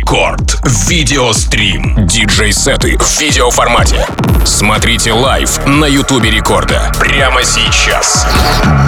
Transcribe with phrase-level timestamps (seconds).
[0.00, 0.56] Рекорд.
[0.88, 2.06] Видеострим.
[2.06, 4.06] Диджей-сеты в видеоформате.
[4.46, 6.90] Смотрите live на Ютубе Рекорда.
[6.98, 8.26] Прямо сейчас.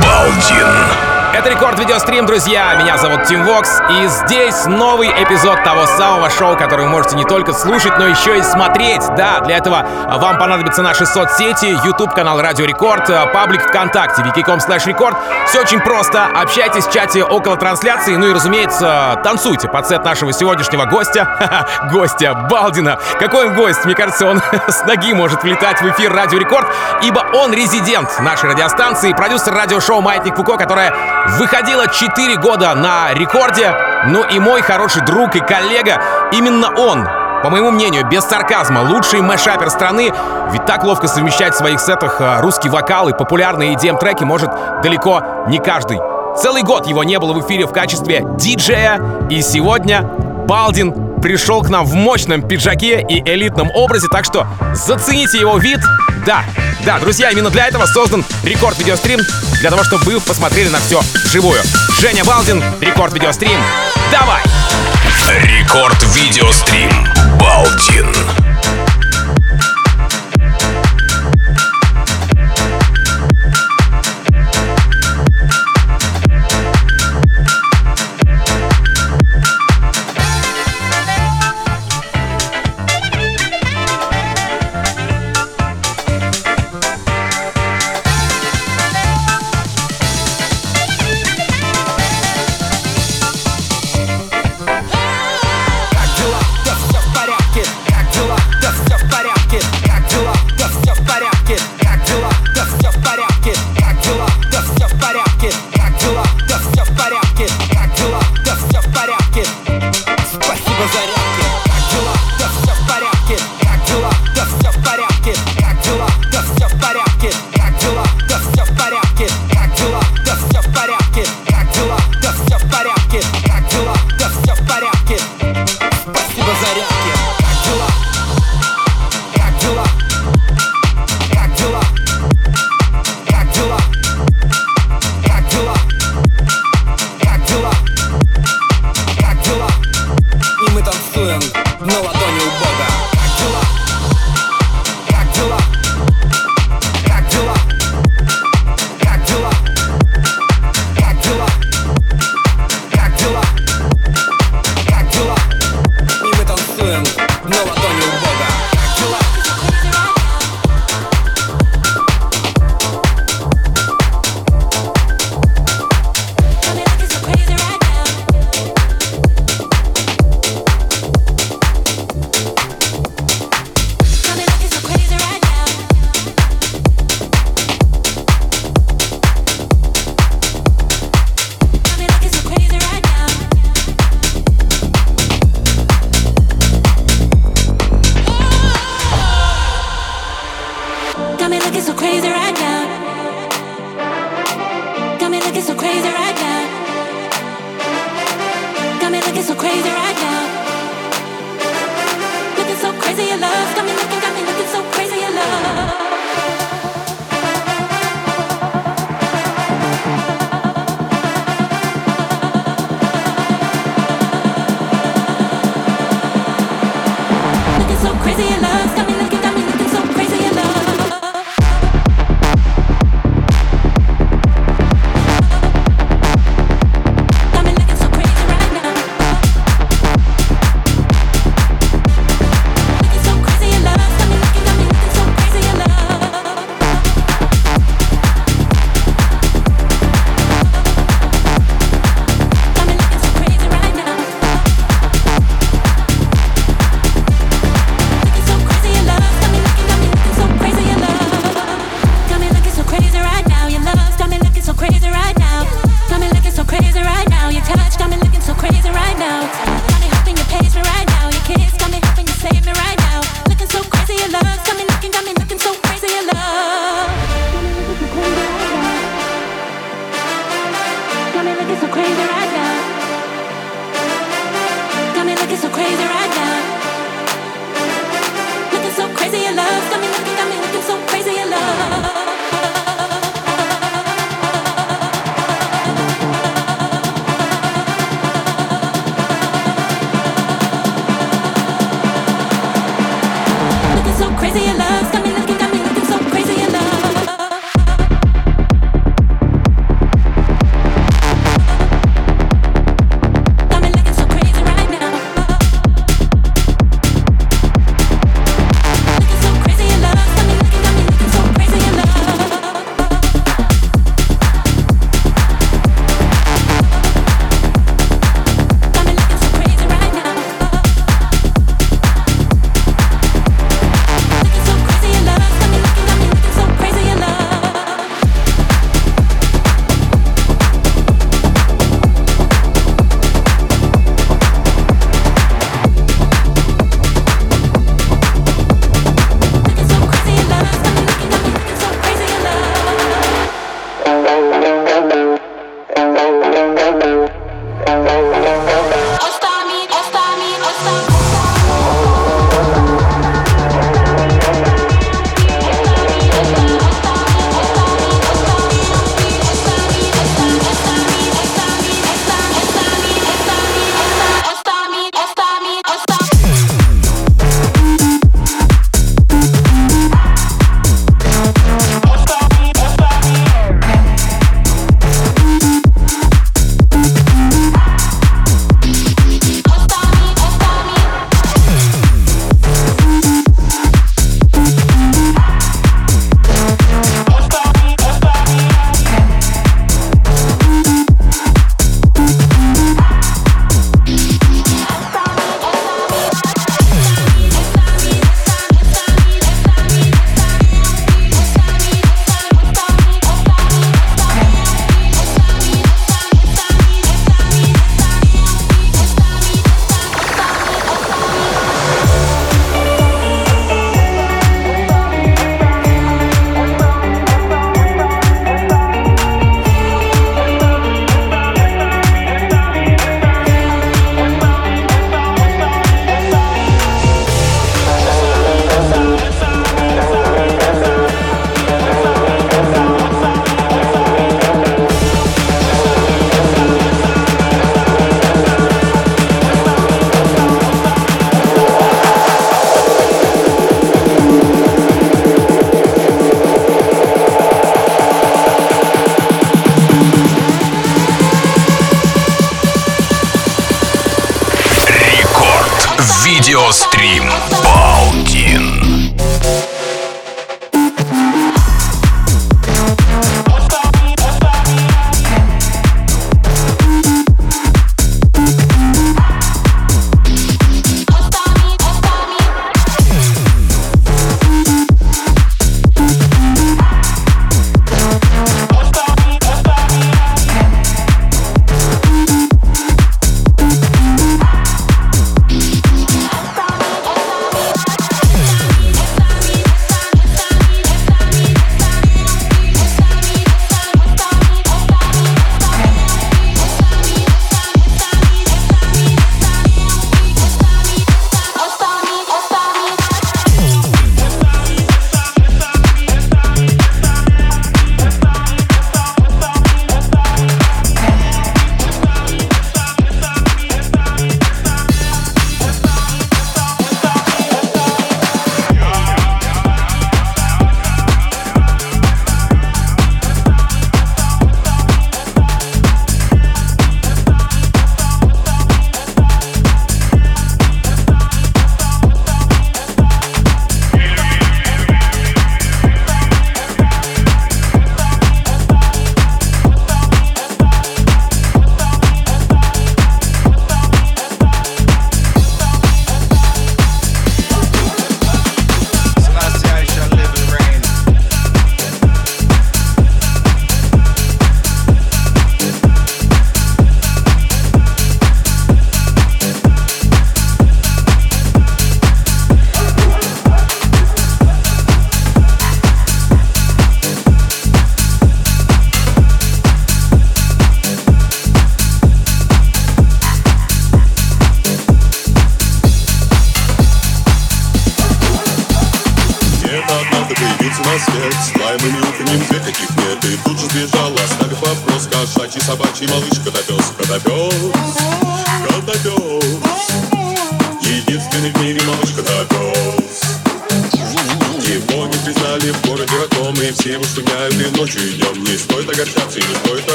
[0.00, 1.09] Балдин.
[1.32, 2.74] Это Рекорд Видеострим, друзья.
[2.74, 3.80] Меня зовут Тим Вокс.
[3.88, 8.38] И здесь новый эпизод того самого шоу, который вы можете не только слушать, но еще
[8.38, 9.02] и смотреть.
[9.16, 14.86] Да, для этого вам понадобятся наши соцсети, YouTube канал Радио Рекорд, паблик ВКонтакте, vk.com slash
[14.86, 15.16] record.
[15.46, 16.26] Все очень просто.
[16.26, 18.16] Общайтесь в чате около трансляции.
[18.16, 21.66] Ну и, разумеется, танцуйте под сет нашего сегодняшнего гостя.
[21.92, 22.98] гостя Балдина.
[23.20, 23.84] Какой он гость?
[23.84, 26.66] Мне кажется, он с ноги может влетать в эфир Радио Рекорд,
[27.02, 30.92] ибо он резидент нашей радиостанции, продюсер радиошоу «Маятник Фуко», которое
[31.38, 33.74] выходила 4 года на рекорде.
[34.06, 36.00] Ну и мой хороший друг и коллега,
[36.32, 37.06] именно он
[37.42, 40.12] по моему мнению, без сарказма, лучший мэшапер страны,
[40.52, 44.50] ведь так ловко совмещать в своих сетах а, русский вокал и популярные EDM-треки может
[44.82, 45.98] далеко не каждый.
[46.36, 49.00] Целый год его не было в эфире в качестве диджея,
[49.30, 55.38] и сегодня Балдин пришел к нам в мощном пиджаке и элитном образе, так что зацените
[55.38, 55.80] его вид.
[56.26, 56.44] Да,
[56.84, 59.20] да, друзья, именно для этого создан рекорд видеострим,
[59.60, 61.60] для того, чтобы вы посмотрели на все вживую.
[62.00, 63.58] Женя Балдин, рекорд видеострим.
[64.10, 64.42] Давай!
[65.44, 66.90] Рекорд видеострим.
[67.38, 68.39] Балдин.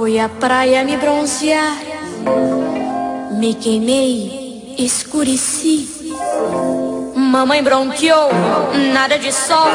[0.00, 1.76] Fui à praia me bronzear,
[3.32, 5.86] me queimei, escureci.
[7.14, 8.30] Mamãe bronqueou,
[8.94, 9.68] nada de sol.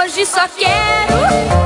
[0.00, 1.61] Hoje só quero.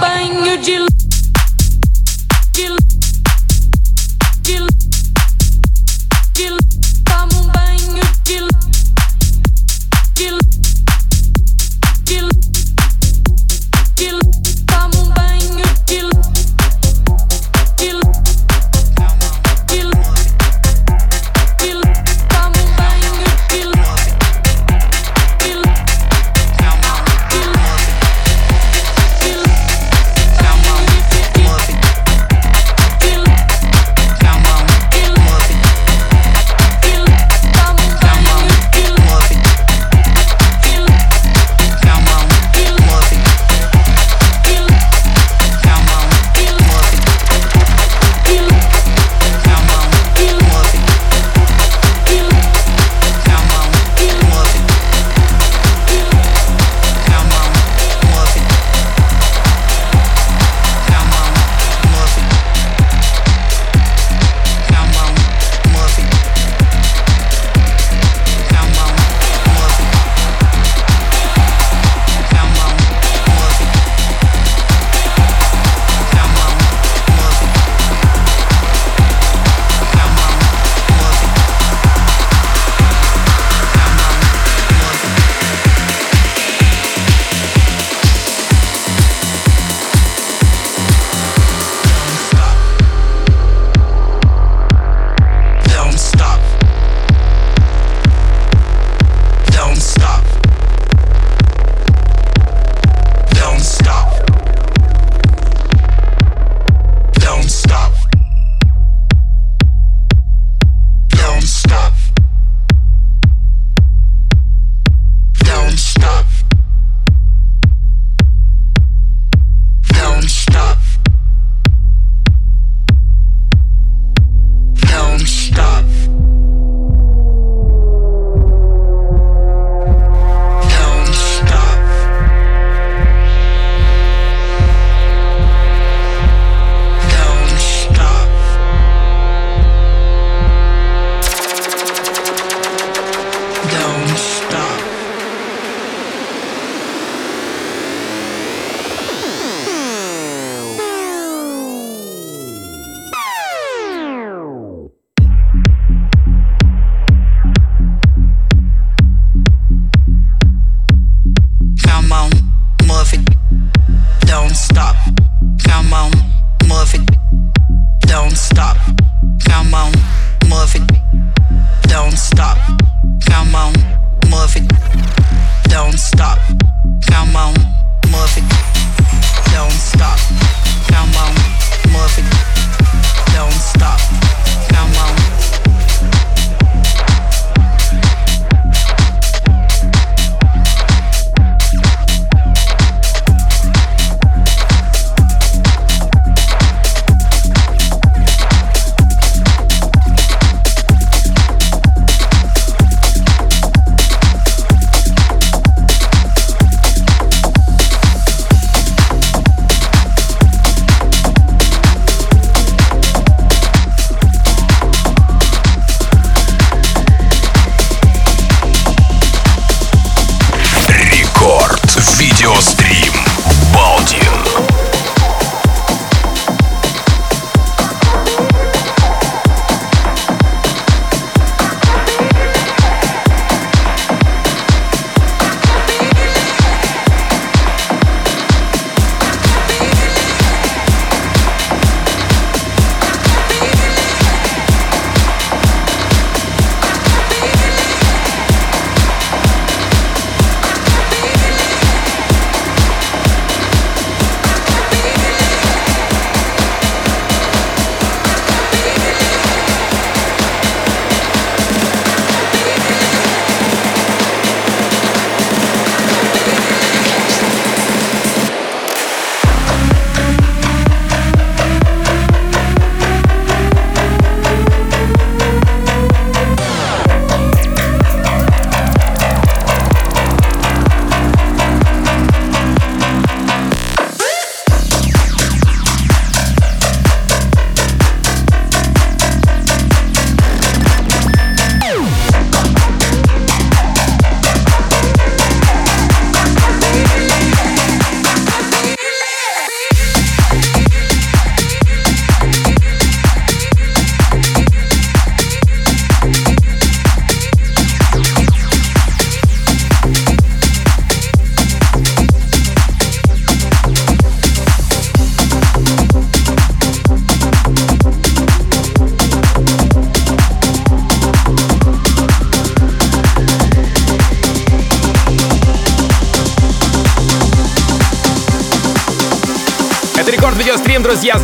[0.00, 1.03] banho de luz.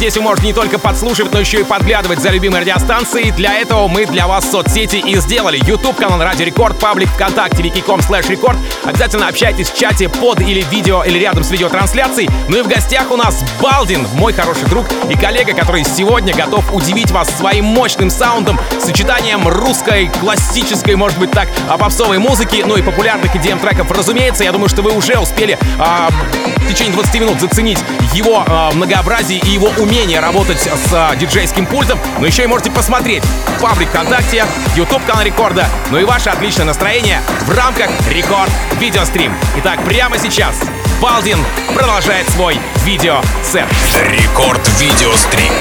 [0.01, 3.33] Здесь вы можете не только подслушивать, но еще и подглядывать за любимой радиостанцией.
[3.33, 5.61] Для этого мы для вас соцсети и сделали.
[5.63, 8.57] YouTube канал Радио Рекорд, паблик ВКонтакте, wiki.com slash рекорд.
[8.83, 12.31] Обязательно общайтесь в чате под или видео, или рядом с видеотрансляцией.
[12.49, 16.73] Ну и в гостях у нас Балдин, мой хороший друг и коллега, который сегодня готов
[16.73, 22.79] удивить вас своим мощным саундом, сочетанием русской, классической, может быть так, а, попсовой музыки, ну
[22.79, 23.91] и популярных EDM треков.
[23.91, 26.09] Разумеется, я думаю, что вы уже успели а,
[26.57, 27.79] в течение 20 минут заценить
[28.15, 29.90] его а, многообразие и его умение
[30.21, 33.25] работать с а, диджейским пультом, но еще и можете посмотреть
[33.61, 34.45] паблик ВКонтакте,
[34.77, 39.35] YouTube канал Рекорда, ну и ваше отличное настроение в рамках Рекорд Видеострим.
[39.59, 40.61] Итак, прямо сейчас
[41.03, 41.39] Балдин
[41.75, 43.67] продолжает свой видео-сет.
[44.13, 45.53] Рекорд Видеострим.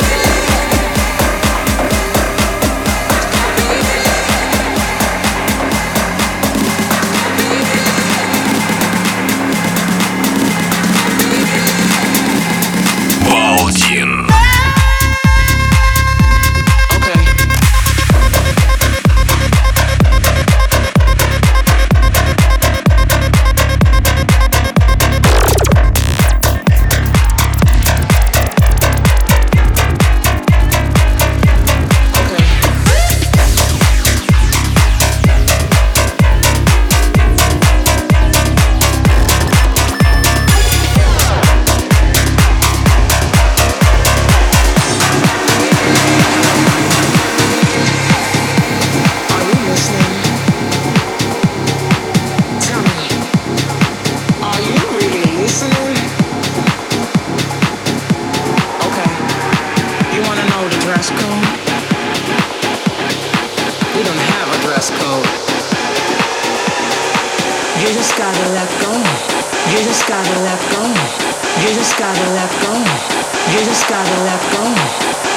[74.30, 74.64] let go.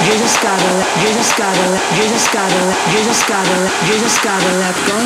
[0.05, 3.57] You just gotta let, you just gotta let, you just gotta let, you just gotta
[3.65, 4.99] let, you just gotta let go.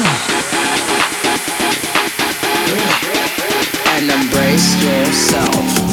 [3.94, 5.85] And embrace yourself.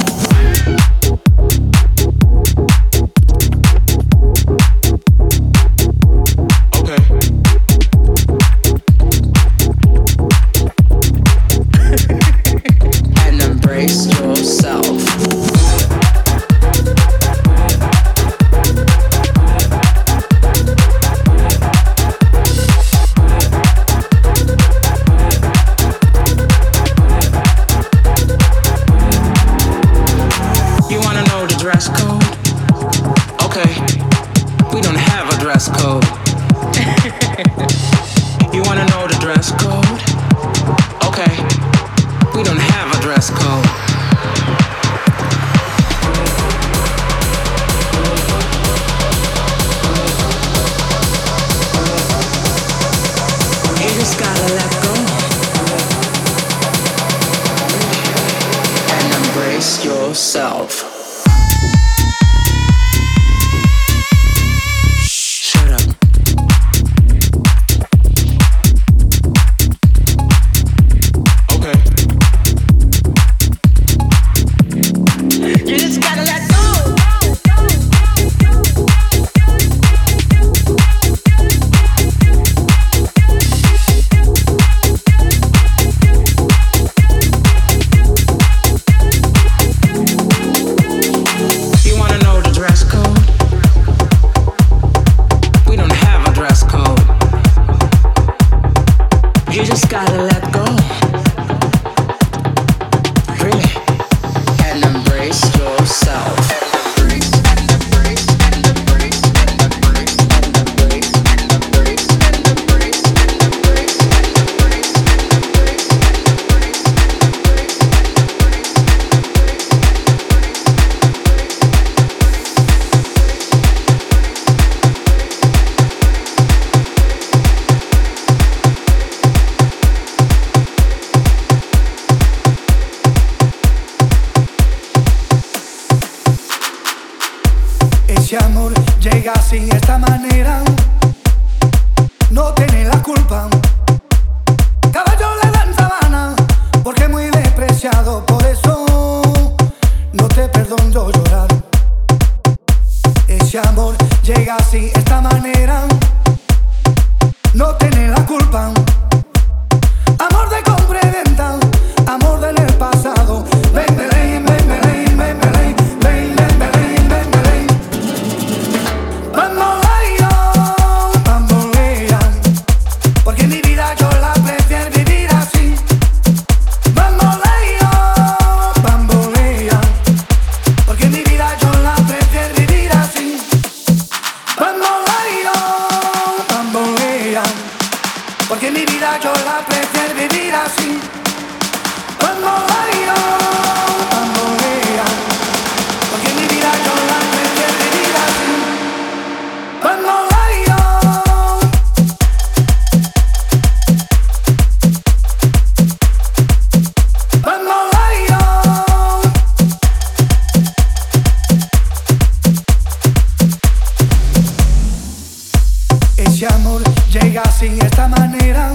[217.09, 218.73] llega así de esta manera.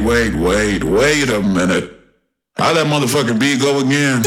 [0.00, 1.92] wait, wait, wait, wait a minute.
[2.56, 4.22] How that motherfucking beat go again?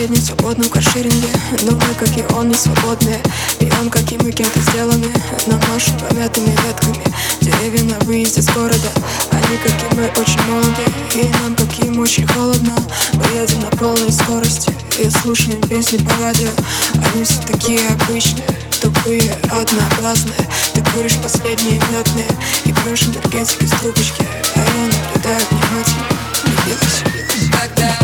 [0.00, 1.28] В последнем свободном каршеринге
[1.64, 3.20] Но мы, как и он, не свободные
[3.58, 5.08] И он, как и мы, кем-то сделаны
[5.46, 7.04] Нам машут помятыми ветками.
[7.42, 8.88] Деревья на выезде с города
[9.30, 10.84] Они, как и мы, очень молоды.
[11.16, 12.72] И нам, как им, очень холодно.
[13.12, 16.48] Мы едем на полной скорости И слушаем песни по радио.
[17.12, 18.46] Они все такие обычные
[18.80, 22.30] Тупые, одногласные Ты куришь последние метные
[22.64, 24.24] И пьешь энергетик из трубочки
[24.56, 26.06] А я наблюдаю внимательно.
[26.42, 27.99] Влюбилась, влюбилась Когда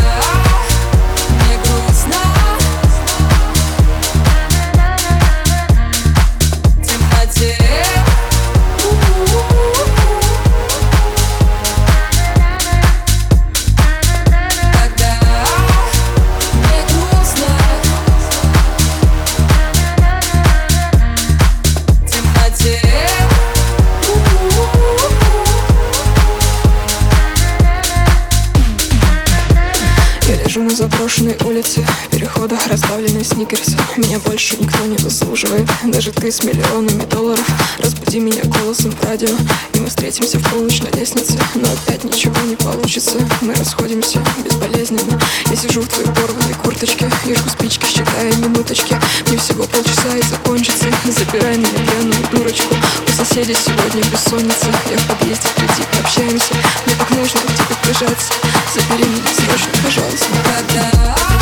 [31.17, 31.85] заброшенной улице
[32.27, 35.67] переходах расставлены сникерсы Меня больше никто не заслуживает.
[35.85, 37.45] Даже ты с миллионами долларов.
[37.79, 39.29] Разбуди меня голосом в радио.
[39.73, 41.39] И мы встретимся в полночь на лестнице.
[41.55, 43.17] Но опять ничего не получится.
[43.41, 45.19] Мы расходимся безболезненно.
[45.49, 47.09] Я сижу в твоей порванной курточке.
[47.25, 48.99] И жгу спички, считая минуточки.
[49.27, 50.85] Мне всего полчаса и закончится.
[51.05, 52.75] Забирай меня пьяную дурочку.
[53.07, 54.67] У соседей сегодня бессонница.
[54.91, 56.53] Я в подъезде впереди общаемся.
[56.85, 58.33] Мне так нужно к тебе прижаться.
[58.73, 60.27] Забери меня срочно, пожалуйста.
[60.43, 61.36] Когда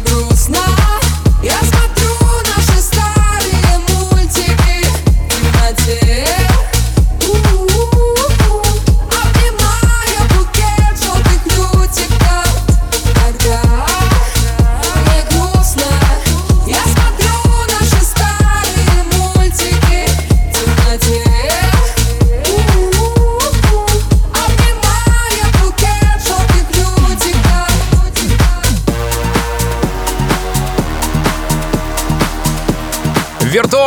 [0.00, 0.58] грустно.
[1.42, 1.93] Я смотрю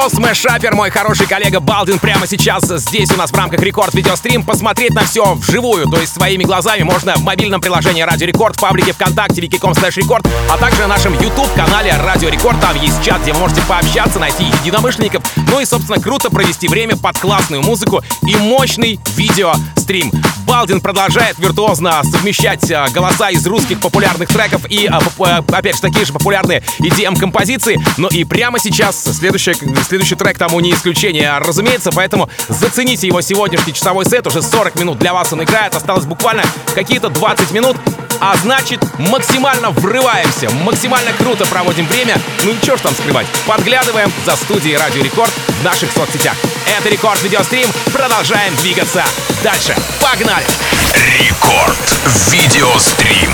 [0.08, 4.44] Виртуоз, мэшапер, мой хороший коллега Балдин прямо сейчас здесь у нас в рамках Рекорд Видеострим.
[4.44, 8.62] Посмотреть на все вживую, то есть своими глазами, можно в мобильном приложении Радио Рекорд, в
[8.62, 12.60] паблике ВКонтакте, vk.com slash record, а также на нашем YouTube-канале Радио Рекорд.
[12.62, 16.96] Там есть чат, где вы можете пообщаться, найти единомышленников, ну и, собственно, круто провести время
[16.96, 20.12] под классную музыку и мощный видеострим.
[20.48, 25.82] Балдин продолжает виртуозно совмещать э, голоса из русских популярных треков и, э, э, опять же,
[25.82, 27.78] такие же популярные EDM-композиции.
[27.98, 29.54] Но и прямо сейчас следующий,
[29.98, 34.28] следующий трек тому не исключение, разумеется, поэтому зацените его сегодняшний часовой сет.
[34.28, 36.44] Уже 40 минут для вас он играет, осталось буквально
[36.76, 37.76] какие-то 20 минут.
[38.20, 42.20] А значит, максимально врываемся, максимально круто проводим время.
[42.44, 46.36] Ну и что ж там скрывать, подглядываем за студией Радио Рекорд в наших соцсетях.
[46.78, 49.04] Это Рекорд Видеострим, продолжаем двигаться
[49.44, 49.76] дальше.
[50.00, 50.46] Погнали!
[50.94, 51.98] Рекорд.
[52.32, 53.32] Видеострим.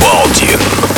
[0.00, 0.95] Балдин.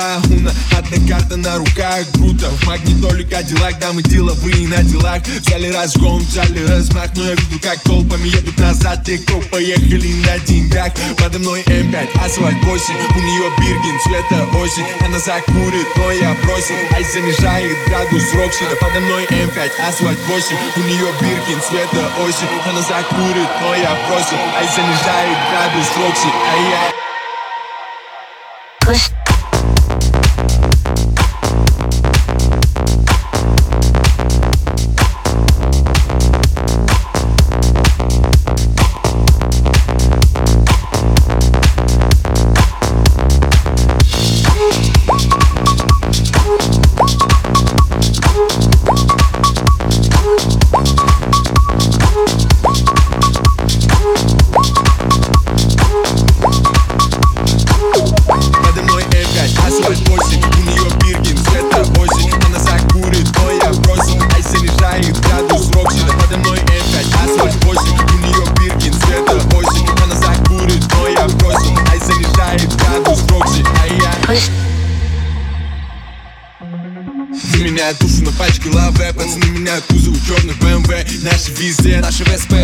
[0.00, 4.82] Тормоза У нас одна карта на руках Круто, в магнитоле Кадиллак Да мы деловые на
[4.82, 5.22] делах.
[5.26, 10.38] Взяли разгон, взяли размах Но я видел, как толпами едут назад Те, кто поехали на
[10.40, 10.92] деньгах.
[11.18, 14.86] Подо мной М5, асфальт 8 У нее Биргин, цвета осень.
[15.04, 20.56] Она закурит, но я бросил Ай занижает градус Рокси Да подо мной М5, асфальт 8
[20.76, 22.48] У нее Биргин, цвета осень.
[22.66, 26.90] Она закурит, но я бросил Ай занижает градус Рокси Ай-яй
[28.90, 29.19] Подо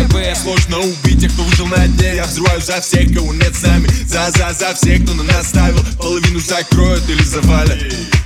[0.07, 2.15] СПБ Сложно убить тех, кто выжил на дне.
[2.15, 5.47] Я взрываю за всех, кого нет с нами За, за, за всех, кто на нас
[5.47, 7.77] ставил Половину закроют или завалят.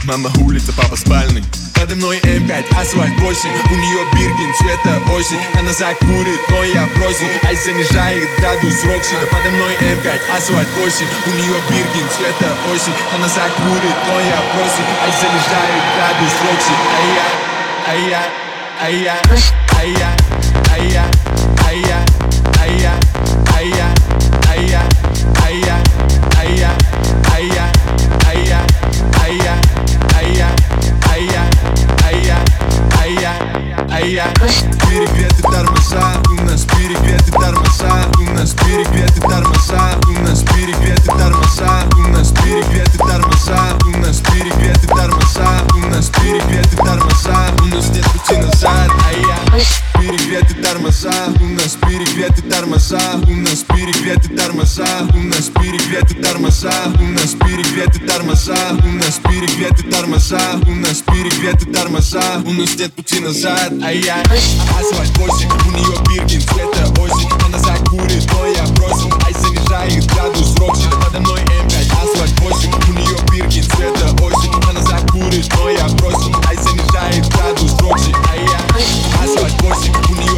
[0.04, 1.44] Мама улица, папа спальный.
[1.76, 5.40] Подо мной M5, асфальт 8 У нее Биркин, цвета осень.
[5.58, 7.26] Она закурит, но я бросил.
[7.44, 12.94] Ай занижает градус Рокси Да подо мной M5, асфальт 8 У нее Биркин, цвета осень.
[13.16, 14.86] Она закурит, но я бросил.
[15.04, 16.74] Ай занижает градус Рокси
[17.88, 18.24] Ай-я,
[18.82, 20.16] ай-я, ай-я Ай-я,
[34.92, 42.02] Перегреты тормоза, у нас перегреты тормоза У нас перегреты тормоза, у нас перегреты тормоза У
[42.10, 48.38] нас перегреты тормоза, у нас перегреты тормоза У нас перегреты тормоза, у нас нет пути
[48.38, 48.92] назад
[49.62, 56.72] Ай-я Перегреты тормоза, у нас перегреты тормоза У нас перегреты тормоза, у нас перегреты тормоза
[57.00, 62.94] У нас перегреты тормоза, у нас перегреты тормоза У нас перегреты тормоза, у нас нет
[62.94, 69.14] пути назад Ай-яй, асфальт 8, у нее Биркин, цвета осень Она закурит, но я бросил,
[69.24, 74.54] ай занижает градус Рокси Да подо мной М5, асфальт 8, у нее Биркин, цвета осень
[74.68, 78.16] Она закурит, но я бросил, ай занижает градус Рокси
[78.82, 80.31] Ай-яй, асфальт 8, у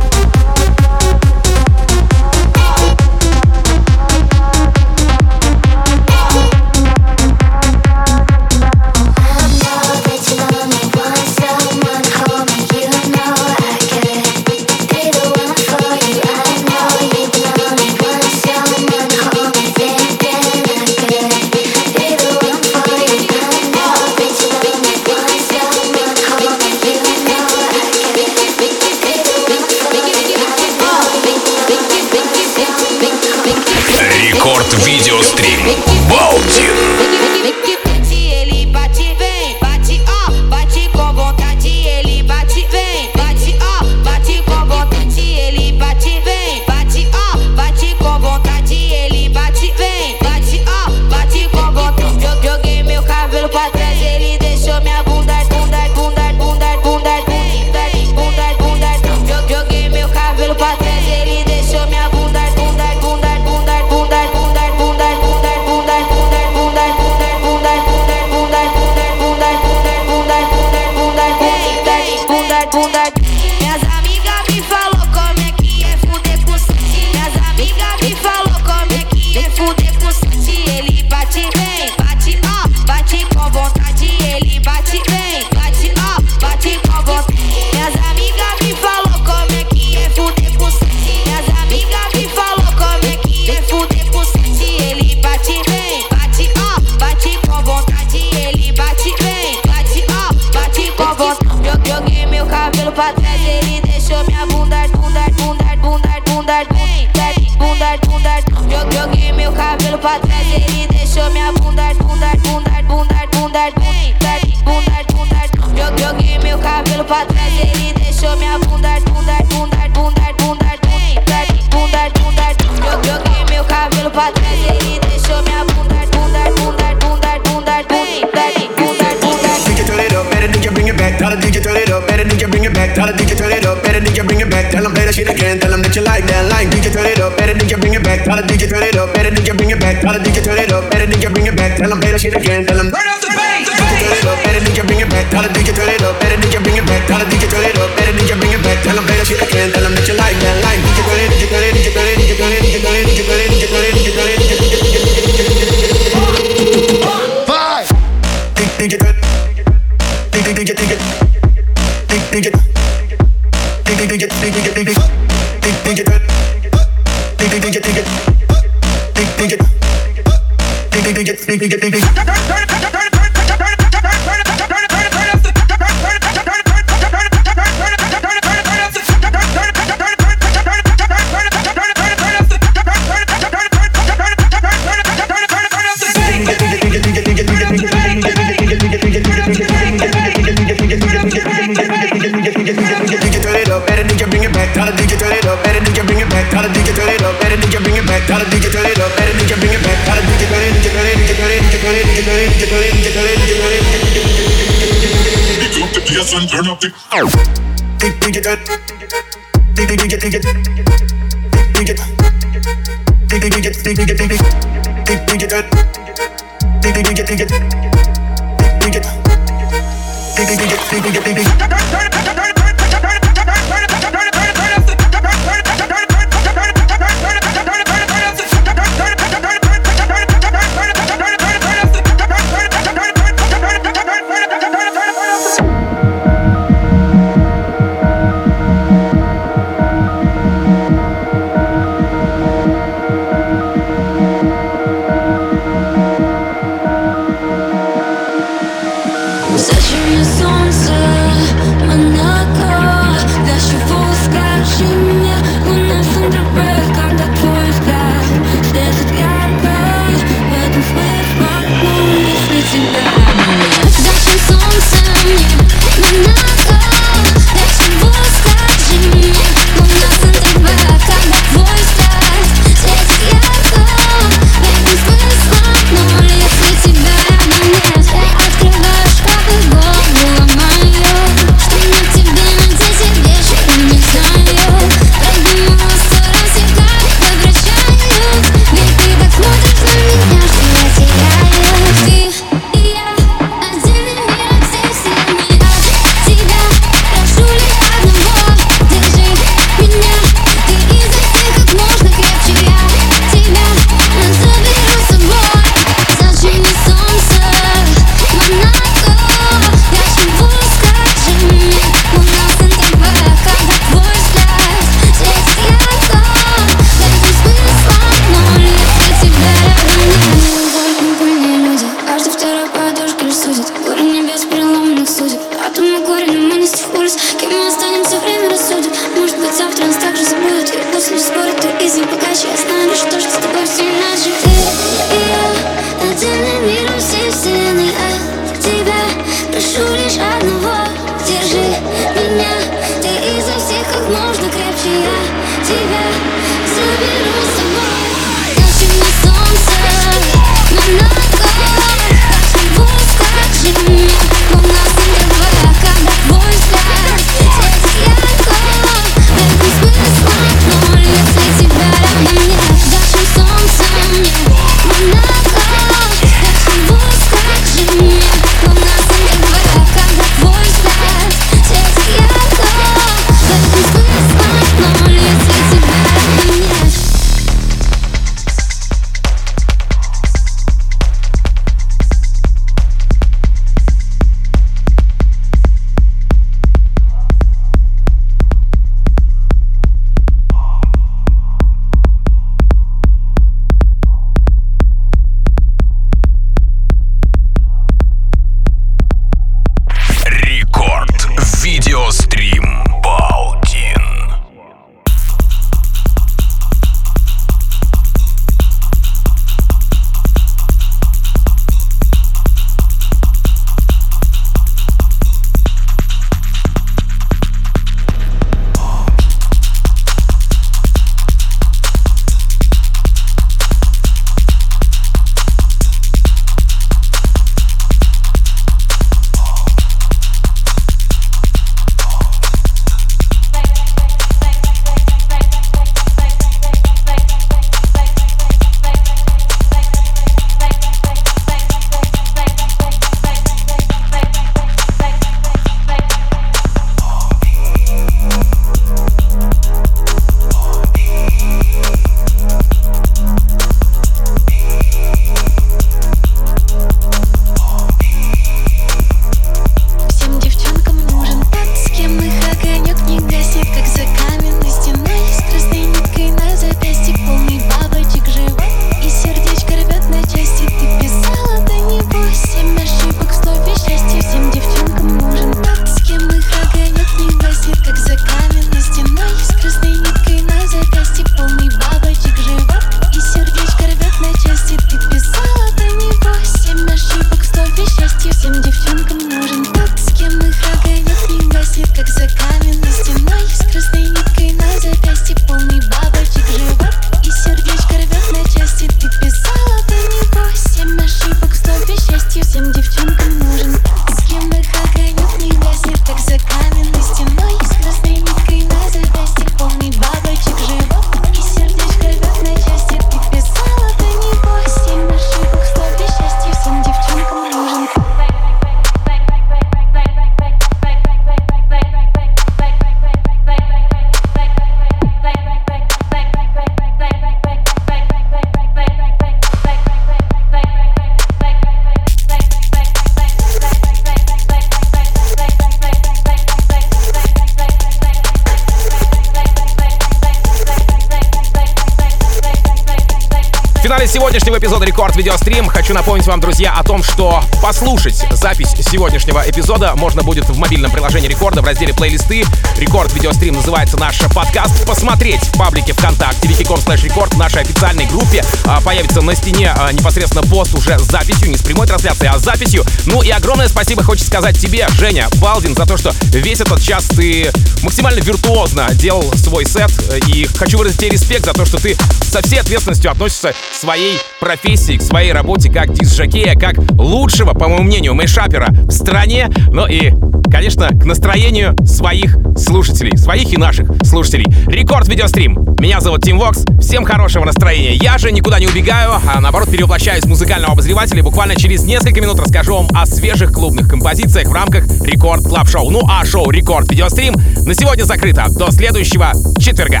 [544.36, 549.94] сегодняшнего эпизода Рекорд Видеострим хочу напомнить вам, друзья, о том, что послушать запись сегодняшнего эпизода
[549.96, 552.44] можно будет в мобильном приложении Рекорда в разделе плейлисты.
[552.76, 554.86] Рекорд Видеострим называется наш подкаст.
[554.86, 558.44] Посмотреть в паблике ВКонтакте wiki.com slash рекорд в нашей официальной группе.
[558.66, 562.38] А, появится на стене а, непосредственно пост уже с записью, не с прямой трансляцией, а
[562.38, 562.84] с записью.
[563.06, 567.06] Ну и огромное спасибо хочется сказать тебе, Женя Балдин, за то, что весь этот час
[567.06, 567.50] ты
[567.82, 569.90] максимально виртуозно делал свой сет.
[570.26, 571.96] И хочу выразить тебе респект за то, что ты
[572.26, 577.68] со всей ответственностью относишься к своей профессии, к своей работе как диск-жокея, как лучшего, по
[577.68, 580.12] моему мнению, мэшапера в стране, ну и,
[580.50, 584.46] конечно, к настроению своих слушателей, своих и наших слушателей.
[584.66, 585.76] Record Video Stream.
[585.78, 586.64] Меня зовут Тим Вокс.
[586.80, 587.94] Всем хорошего настроения.
[587.94, 591.22] Я же никуда не убегаю, а наоборот перевоплощаюсь в музыкального обозревателя.
[591.22, 595.90] Буквально через несколько минут расскажу вам о свежих клубных композициях в рамках Record Club Show.
[595.90, 597.34] Ну а шоу Record Video Stream
[597.66, 598.46] на сегодня закрыто.
[598.50, 600.00] До следующего четверга.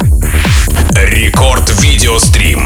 [0.94, 2.15] Рекорд Видеострим.
[2.18, 2.56] Soda